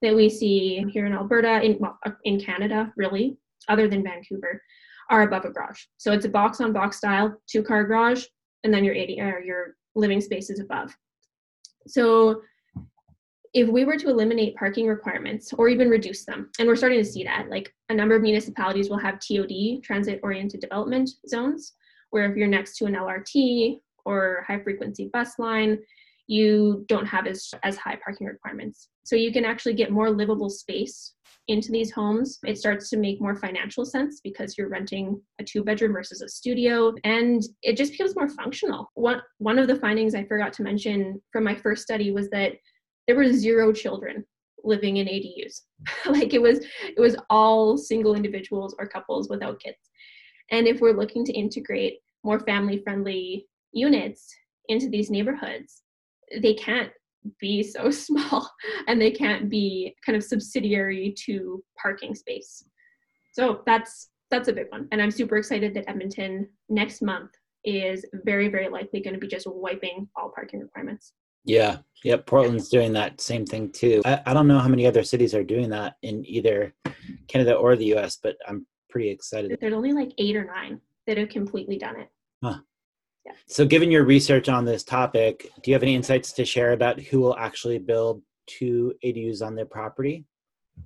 [0.01, 3.37] that we see here in Alberta, in well, uh, in Canada, really,
[3.69, 4.61] other than Vancouver,
[5.09, 5.83] are above a garage.
[5.97, 8.25] So it's a box on box style, two car garage,
[8.63, 10.95] and then your AD or your living space is above.
[11.87, 12.41] So
[13.53, 17.05] if we were to eliminate parking requirements or even reduce them, and we're starting to
[17.05, 21.73] see that, like a number of municipalities will have TOD, transit oriented development zones,
[22.09, 25.77] where if you're next to an LRT or high frequency bus line,
[26.27, 28.89] you don't have as, as high parking requirements.
[29.03, 31.13] So you can actually get more livable space
[31.47, 32.39] into these homes.
[32.45, 36.29] It starts to make more financial sense because you're renting a two bedroom versus a
[36.29, 38.89] studio and it just becomes more functional.
[38.95, 42.53] One one of the findings I forgot to mention from my first study was that
[43.07, 44.23] there were zero children
[44.63, 45.61] living in ADUs.
[46.05, 49.77] like it was it was all single individuals or couples without kids.
[50.51, 54.33] And if we're looking to integrate more family friendly units
[54.69, 55.81] into these neighborhoods,
[56.41, 56.91] they can't
[57.39, 58.49] be so small
[58.87, 62.65] and they can't be kind of subsidiary to parking space.
[63.33, 64.87] So that's that's a big one.
[64.91, 67.29] And I'm super excited that Edmonton next month
[67.63, 71.13] is very, very likely going to be just wiping all parking requirements.
[71.45, 71.77] Yeah.
[72.03, 72.17] Yeah.
[72.17, 74.01] Portland's doing that same thing too.
[74.05, 76.73] I, I don't know how many other cities are doing that in either
[77.27, 79.55] Canada or the US, but I'm pretty excited.
[79.59, 82.09] There's only like eight or nine that have completely done it.
[82.43, 82.59] Huh.
[83.25, 83.33] Yeah.
[83.47, 86.99] So, given your research on this topic, do you have any insights to share about
[86.99, 90.25] who will actually build two ADUs on their property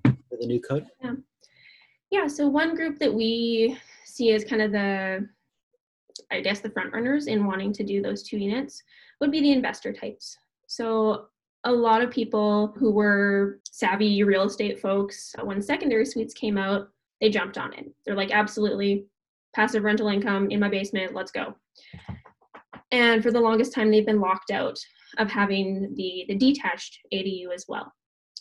[0.03, 0.85] for the new code?
[1.03, 1.13] Yeah.
[2.11, 2.27] Yeah.
[2.27, 5.27] So, one group that we see as kind of the,
[6.31, 8.83] I guess, the front runners in wanting to do those two units
[9.19, 10.37] would be the investor types.
[10.67, 11.27] So,
[11.63, 16.57] a lot of people who were savvy real estate folks, uh, when secondary suites came
[16.57, 17.91] out, they jumped on it.
[18.05, 19.05] They're like, absolutely,
[19.55, 21.55] passive rental income in my basement, let's go.
[22.91, 24.77] And for the longest time, they've been locked out
[25.17, 27.91] of having the, the detached ADU as well.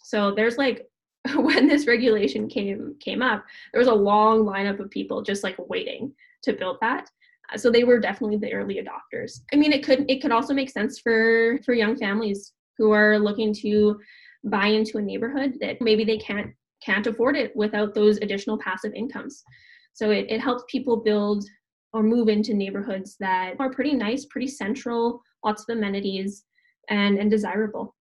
[0.05, 0.87] So there's like,
[1.37, 5.57] when this regulation came came up, there was a long lineup of people just like
[5.59, 6.13] waiting
[6.45, 7.09] to build that.
[7.53, 9.41] Uh, so they were definitely the early adopters.
[9.53, 13.19] I mean, it could it could also make sense for for young families who are
[13.19, 13.99] looking to
[14.45, 16.53] buy into a neighborhood that maybe they can't
[16.85, 19.43] can't afford it without those additional passive incomes.
[19.95, 21.45] So it, it helps people build
[21.93, 26.45] or move into neighborhoods that are pretty nice, pretty central, lots of amenities,
[26.89, 27.95] and, and desirable.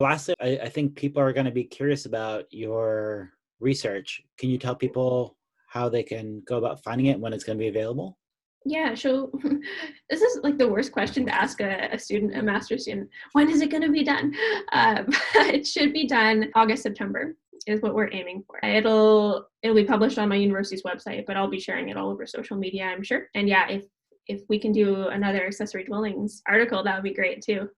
[0.00, 3.30] Lastly, I, I think people are going to be curious about your
[3.60, 4.22] research.
[4.38, 5.36] Can you tell people
[5.68, 8.18] how they can go about finding it when it's going to be available?
[8.66, 9.30] Yeah, so
[10.10, 13.08] this is like the worst question to ask a, a student, a master's student.
[13.32, 14.34] When is it going to be done?
[14.72, 15.04] Uh,
[15.34, 18.58] it should be done August, September is what we're aiming for.
[18.66, 22.26] It'll it'll be published on my university's website, but I'll be sharing it all over
[22.26, 23.28] social media, I'm sure.
[23.34, 23.84] And yeah, if
[24.28, 27.68] if we can do another accessory dwellings article, that would be great too.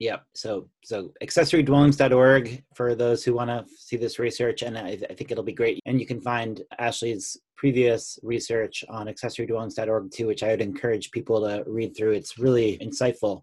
[0.00, 0.24] Yep.
[0.34, 5.32] So so accessorydwellings.org for those who want to see this research, and I, I, think
[5.32, 5.80] it'll be great.
[5.86, 11.40] And you can find Ashley's previous research on accessorydwellings.org too, which I would encourage people
[11.40, 12.12] to read through.
[12.12, 13.42] It's really insightful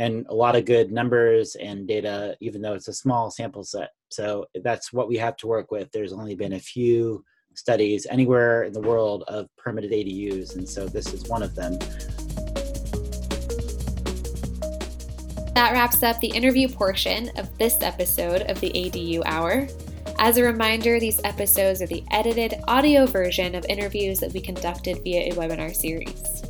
[0.00, 3.90] and a lot of good numbers and data, even though it's a small sample set.
[4.08, 5.92] So that's what we have to work with.
[5.92, 10.86] There's only been a few studies anywhere in the world of permitted ADUs, and so
[10.86, 11.78] this is one of them.
[15.54, 19.68] That wraps up the interview portion of this episode of the ADU Hour.
[20.18, 25.04] As a reminder, these episodes are the edited audio version of interviews that we conducted
[25.04, 26.42] via a webinar series.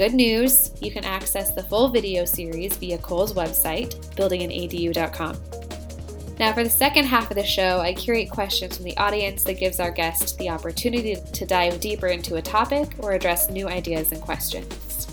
[0.00, 5.36] Good news, you can access the full video series via Kol's website, buildinganadu.com.
[6.38, 9.58] Now, for the second half of the show, I curate questions from the audience that
[9.58, 14.12] gives our guest the opportunity to dive deeper into a topic or address new ideas
[14.12, 15.06] and questions.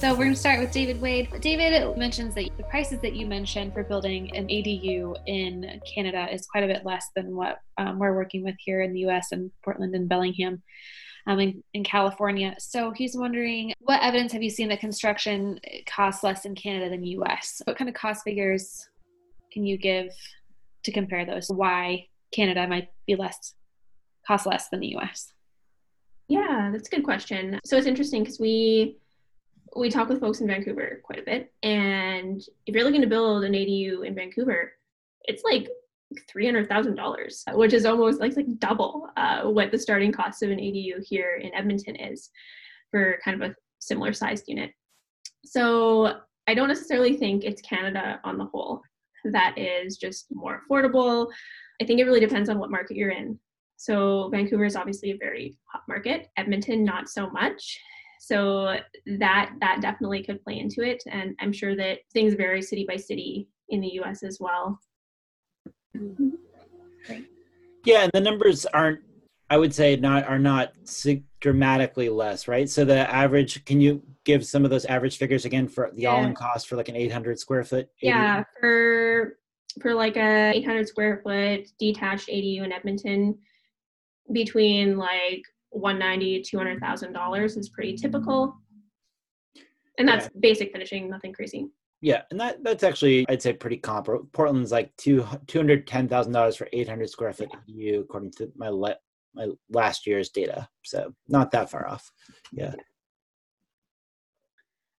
[0.00, 1.30] So we're going to start with David Wade.
[1.40, 6.46] David mentions that the prices that you mentioned for building an ADU in Canada is
[6.46, 9.32] quite a bit less than what um, we're working with here in the U.S.
[9.32, 10.62] and Portland and Bellingham
[11.26, 12.54] um, in, in California.
[12.58, 17.04] So he's wondering what evidence have you seen that construction costs less in Canada than
[17.04, 17.62] US?
[17.64, 18.88] What kind of cost figures
[19.52, 20.08] can you give
[20.84, 21.48] to compare those?
[21.48, 23.54] Why Canada might be less
[24.26, 25.32] cost less than the US?
[26.28, 27.60] Yeah, that's a good question.
[27.64, 28.98] So it's interesting because we
[29.76, 33.44] we talk with folks in Vancouver quite a bit, and if you're looking to build
[33.44, 34.72] an ADU in Vancouver,
[35.24, 35.68] it's like
[36.28, 40.42] three hundred thousand dollars, which is almost like like double uh, what the starting cost
[40.42, 42.30] of an ADU here in Edmonton is
[42.90, 44.70] for kind of a similar sized unit.
[45.44, 48.82] So I don't necessarily think it's Canada on the whole
[49.32, 51.28] that is just more affordable.
[51.80, 53.38] I think it really depends on what market you're in.
[53.76, 56.28] So Vancouver is obviously a very hot market.
[56.36, 57.78] Edmonton, not so much.
[58.20, 58.76] So
[59.18, 62.96] that that definitely could play into it, and I'm sure that things vary city by
[62.96, 64.22] city in the U.S.
[64.22, 64.80] as well.
[65.96, 66.28] Mm-hmm.
[67.84, 69.00] Yeah, and the numbers aren't.
[69.48, 70.72] I would say not are not
[71.40, 72.68] dramatically less, right?
[72.68, 73.64] So the average.
[73.64, 76.10] Can you give some of those average figures again for the yeah.
[76.10, 77.86] all-in cost for like an 800 square foot?
[77.86, 78.08] ADU?
[78.08, 79.38] Yeah, for
[79.80, 83.38] for like a 800 square foot detached ADU in Edmonton,
[84.32, 88.56] between like 190 to 200,000 dollars is pretty typical.
[89.98, 90.40] And that's yeah.
[90.40, 91.68] basic finishing, nothing crazy.
[92.02, 94.28] Yeah, and that that's actually I'd say pretty comparable.
[94.32, 98.32] Portland's like two two hundred ten thousand dollars for eight hundred square foot ADU, according
[98.32, 98.98] to my le-
[99.34, 100.68] my last year's data.
[100.84, 102.10] So not that far off.
[102.52, 102.74] Yeah.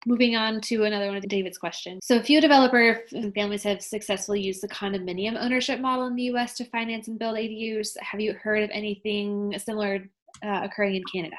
[0.09, 1.99] Moving on to another one of David's questions.
[2.05, 3.03] So, a few developer
[3.35, 7.37] families have successfully used the condominium ownership model in the US to finance and build
[7.37, 7.97] ADUs.
[8.01, 10.09] Have you heard of anything similar
[10.45, 11.37] uh, occurring in Canada?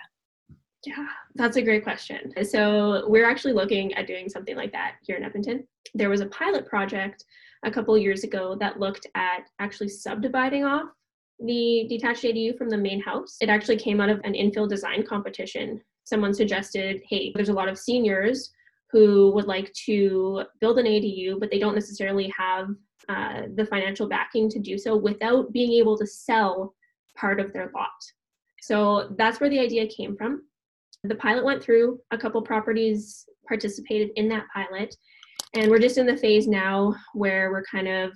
[0.88, 2.32] Yeah, that's a great question.
[2.46, 5.68] So, we're actually looking at doing something like that here in Edmonton.
[5.94, 7.26] There was a pilot project
[7.66, 10.88] a couple years ago that looked at actually subdividing off
[11.40, 13.36] the detached ADU from the main house.
[13.42, 15.82] It actually came out of an infill design competition.
[16.06, 18.50] Someone suggested, hey, there's a lot of seniors
[18.90, 22.70] who would like to build an ADU, but they don't necessarily have
[23.10, 26.74] uh, the financial backing to do so without being able to sell
[27.18, 27.90] part of their lot.
[28.62, 30.44] So that's where the idea came from.
[31.04, 34.96] The pilot went through, a couple properties participated in that pilot,
[35.54, 38.12] and we're just in the phase now where we're kind of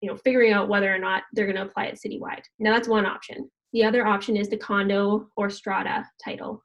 [0.00, 2.42] you know figuring out whether or not they're going to apply it citywide.
[2.58, 3.50] Now that's one option.
[3.72, 6.62] The other option is the condo or strata title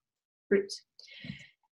[0.49, 0.73] route.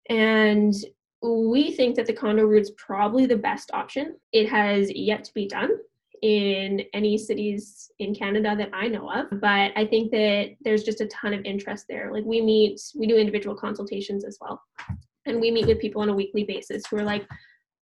[0.10, 0.74] And
[1.22, 4.16] we think that the condo route is probably the best option.
[4.32, 5.72] It has yet to be done
[6.22, 11.02] in any cities in Canada that I know of, but I think that there's just
[11.02, 12.12] a ton of interest there.
[12.12, 14.62] Like we meet, we do individual consultations as well.
[15.26, 17.28] And we meet with people on a weekly basis who are like,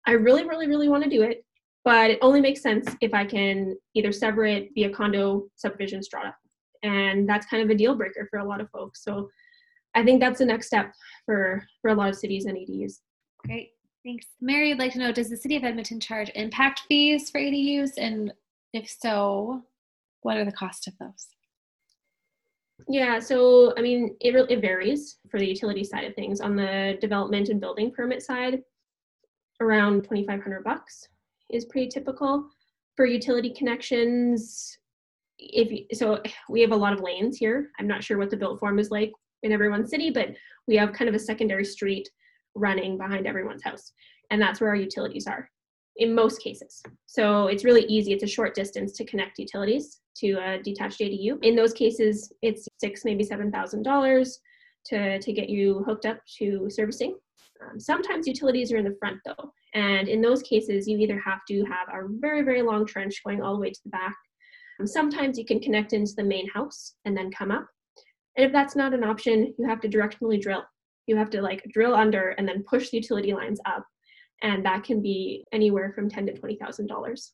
[0.05, 1.45] I really, really, really want to do it,
[1.85, 6.35] but it only makes sense if I can either sever it via condo subdivision strata.
[6.83, 9.03] And that's kind of a deal breaker for a lot of folks.
[9.03, 9.29] So
[9.95, 10.93] I think that's the next step
[11.25, 12.99] for, for a lot of cities and ADUs.
[13.45, 13.71] Great.
[14.05, 14.27] Thanks.
[14.39, 17.91] Mary, I'd like to know Does the City of Edmonton charge impact fees for ADUs?
[17.97, 18.33] And
[18.73, 19.63] if so,
[20.21, 21.27] what are the cost of those?
[22.87, 26.39] Yeah, so I mean, it, it varies for the utility side of things.
[26.39, 28.63] On the development and building permit side,
[29.59, 31.09] around 2500 bucks
[31.49, 32.47] is pretty typical.
[32.95, 34.77] For utility connections,
[35.37, 37.71] if so we have a lot of lanes here.
[37.79, 39.11] I'm not sure what the built form is like
[39.43, 40.29] in everyone's city, but
[40.67, 42.09] we have kind of a secondary street
[42.59, 43.91] running behind everyone's house.
[44.31, 45.49] And that's where our utilities are
[45.99, 46.81] in most cases.
[47.05, 48.13] So it's really easy.
[48.13, 51.43] It's a short distance to connect utilities to a detached ADU.
[51.43, 54.39] In those cases, it's six, maybe seven thousand dollars
[54.85, 57.15] to to get you hooked up to servicing.
[57.61, 61.39] Um, sometimes utilities are in the front though, and in those cases, you either have
[61.49, 64.15] to have a very very long trench going all the way to the back.
[64.79, 67.67] Um, sometimes you can connect into the main house and then come up.
[68.37, 70.63] And if that's not an option, you have to directionally drill
[71.09, 73.83] you have to like drill under and then push the utility lines up
[74.43, 77.33] and that can be anywhere from ten to twenty thousand dollars.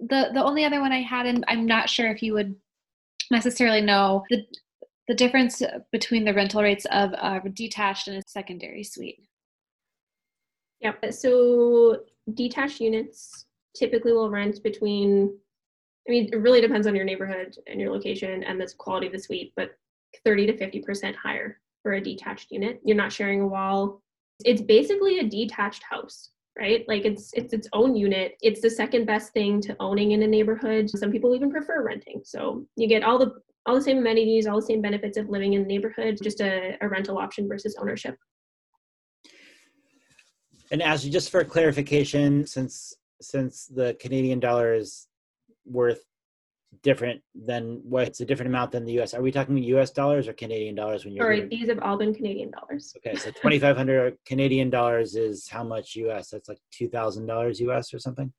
[0.00, 2.54] The the only other one i had and i'm not sure if you would
[3.30, 4.44] necessarily know the
[5.06, 5.62] the difference
[5.92, 9.20] between the rental rates of a detached and a secondary suite.
[10.80, 12.00] Yep so
[12.34, 15.36] detached units typically will rent between
[16.06, 19.12] i mean it really depends on your neighborhood and your location and the quality of
[19.12, 19.70] the suite but
[20.24, 21.58] 30 to 50 percent higher
[21.88, 22.82] for a detached unit.
[22.84, 24.02] You're not sharing a wall.
[24.44, 26.84] It's basically a detached house, right?
[26.86, 28.34] Like it's it's its own unit.
[28.42, 30.90] It's the second best thing to owning in a neighborhood.
[30.90, 32.20] Some people even prefer renting.
[32.24, 33.32] So you get all the
[33.64, 36.76] all the same amenities, all the same benefits of living in the neighborhood, just a,
[36.82, 38.16] a rental option versus ownership.
[40.70, 45.08] And as just for clarification, since since the Canadian dollar is
[45.64, 46.04] worth
[46.82, 49.14] different than what's a different amount than the US.
[49.14, 51.48] Are we talking US dollars or Canadian dollars when you're Sorry, doing...
[51.48, 52.94] these have all been Canadian dollars.
[52.96, 56.30] Okay, so 2500 Canadian dollars is how much US?
[56.30, 58.32] That's like $2000 US or something?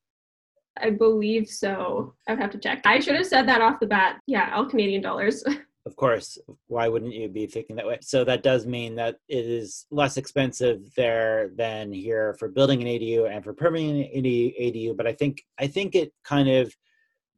[0.82, 2.14] I believe so.
[2.26, 2.82] I would have to check.
[2.84, 4.20] I should have said that off the bat.
[4.26, 5.42] Yeah, all Canadian dollars.
[5.86, 6.38] of course.
[6.68, 7.98] Why wouldn't you be thinking that way?
[8.02, 12.88] So that does mean that it is less expensive there than here for building an
[12.88, 14.96] ADU and for permitting an ADU.
[14.96, 16.74] But I think I think it kind of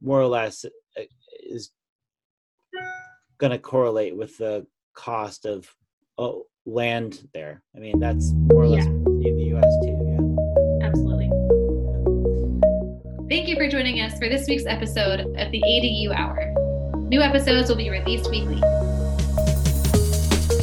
[0.01, 0.65] more or less
[1.53, 1.71] is
[3.37, 5.73] going to correlate with the cost of
[6.17, 7.61] oh, land there.
[7.75, 8.91] I mean, that's more or less yeah.
[8.91, 9.75] in the U.S.
[9.83, 9.95] too.
[10.01, 11.29] Yeah, absolutely.
[13.29, 16.53] Thank you for joining us for this week's episode of the ADU Hour.
[17.09, 18.59] New episodes will be released weekly.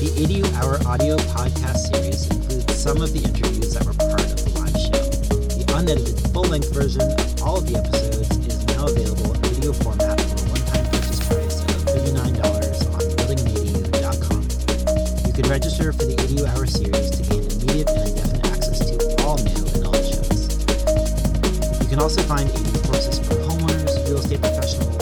[0.00, 4.44] The ADU Hour audio podcast series includes some of the interviews that were part of
[4.44, 5.10] the live show.
[5.56, 9.72] The unedited full length version of all of the episodes is now available in video
[9.72, 10.29] format
[15.50, 19.66] register for the ADU Hour series to gain immediate and indefinite access to all new
[19.74, 20.46] and old shows.
[21.82, 24.99] You can also find ADU courses for homeowners, real estate professionals,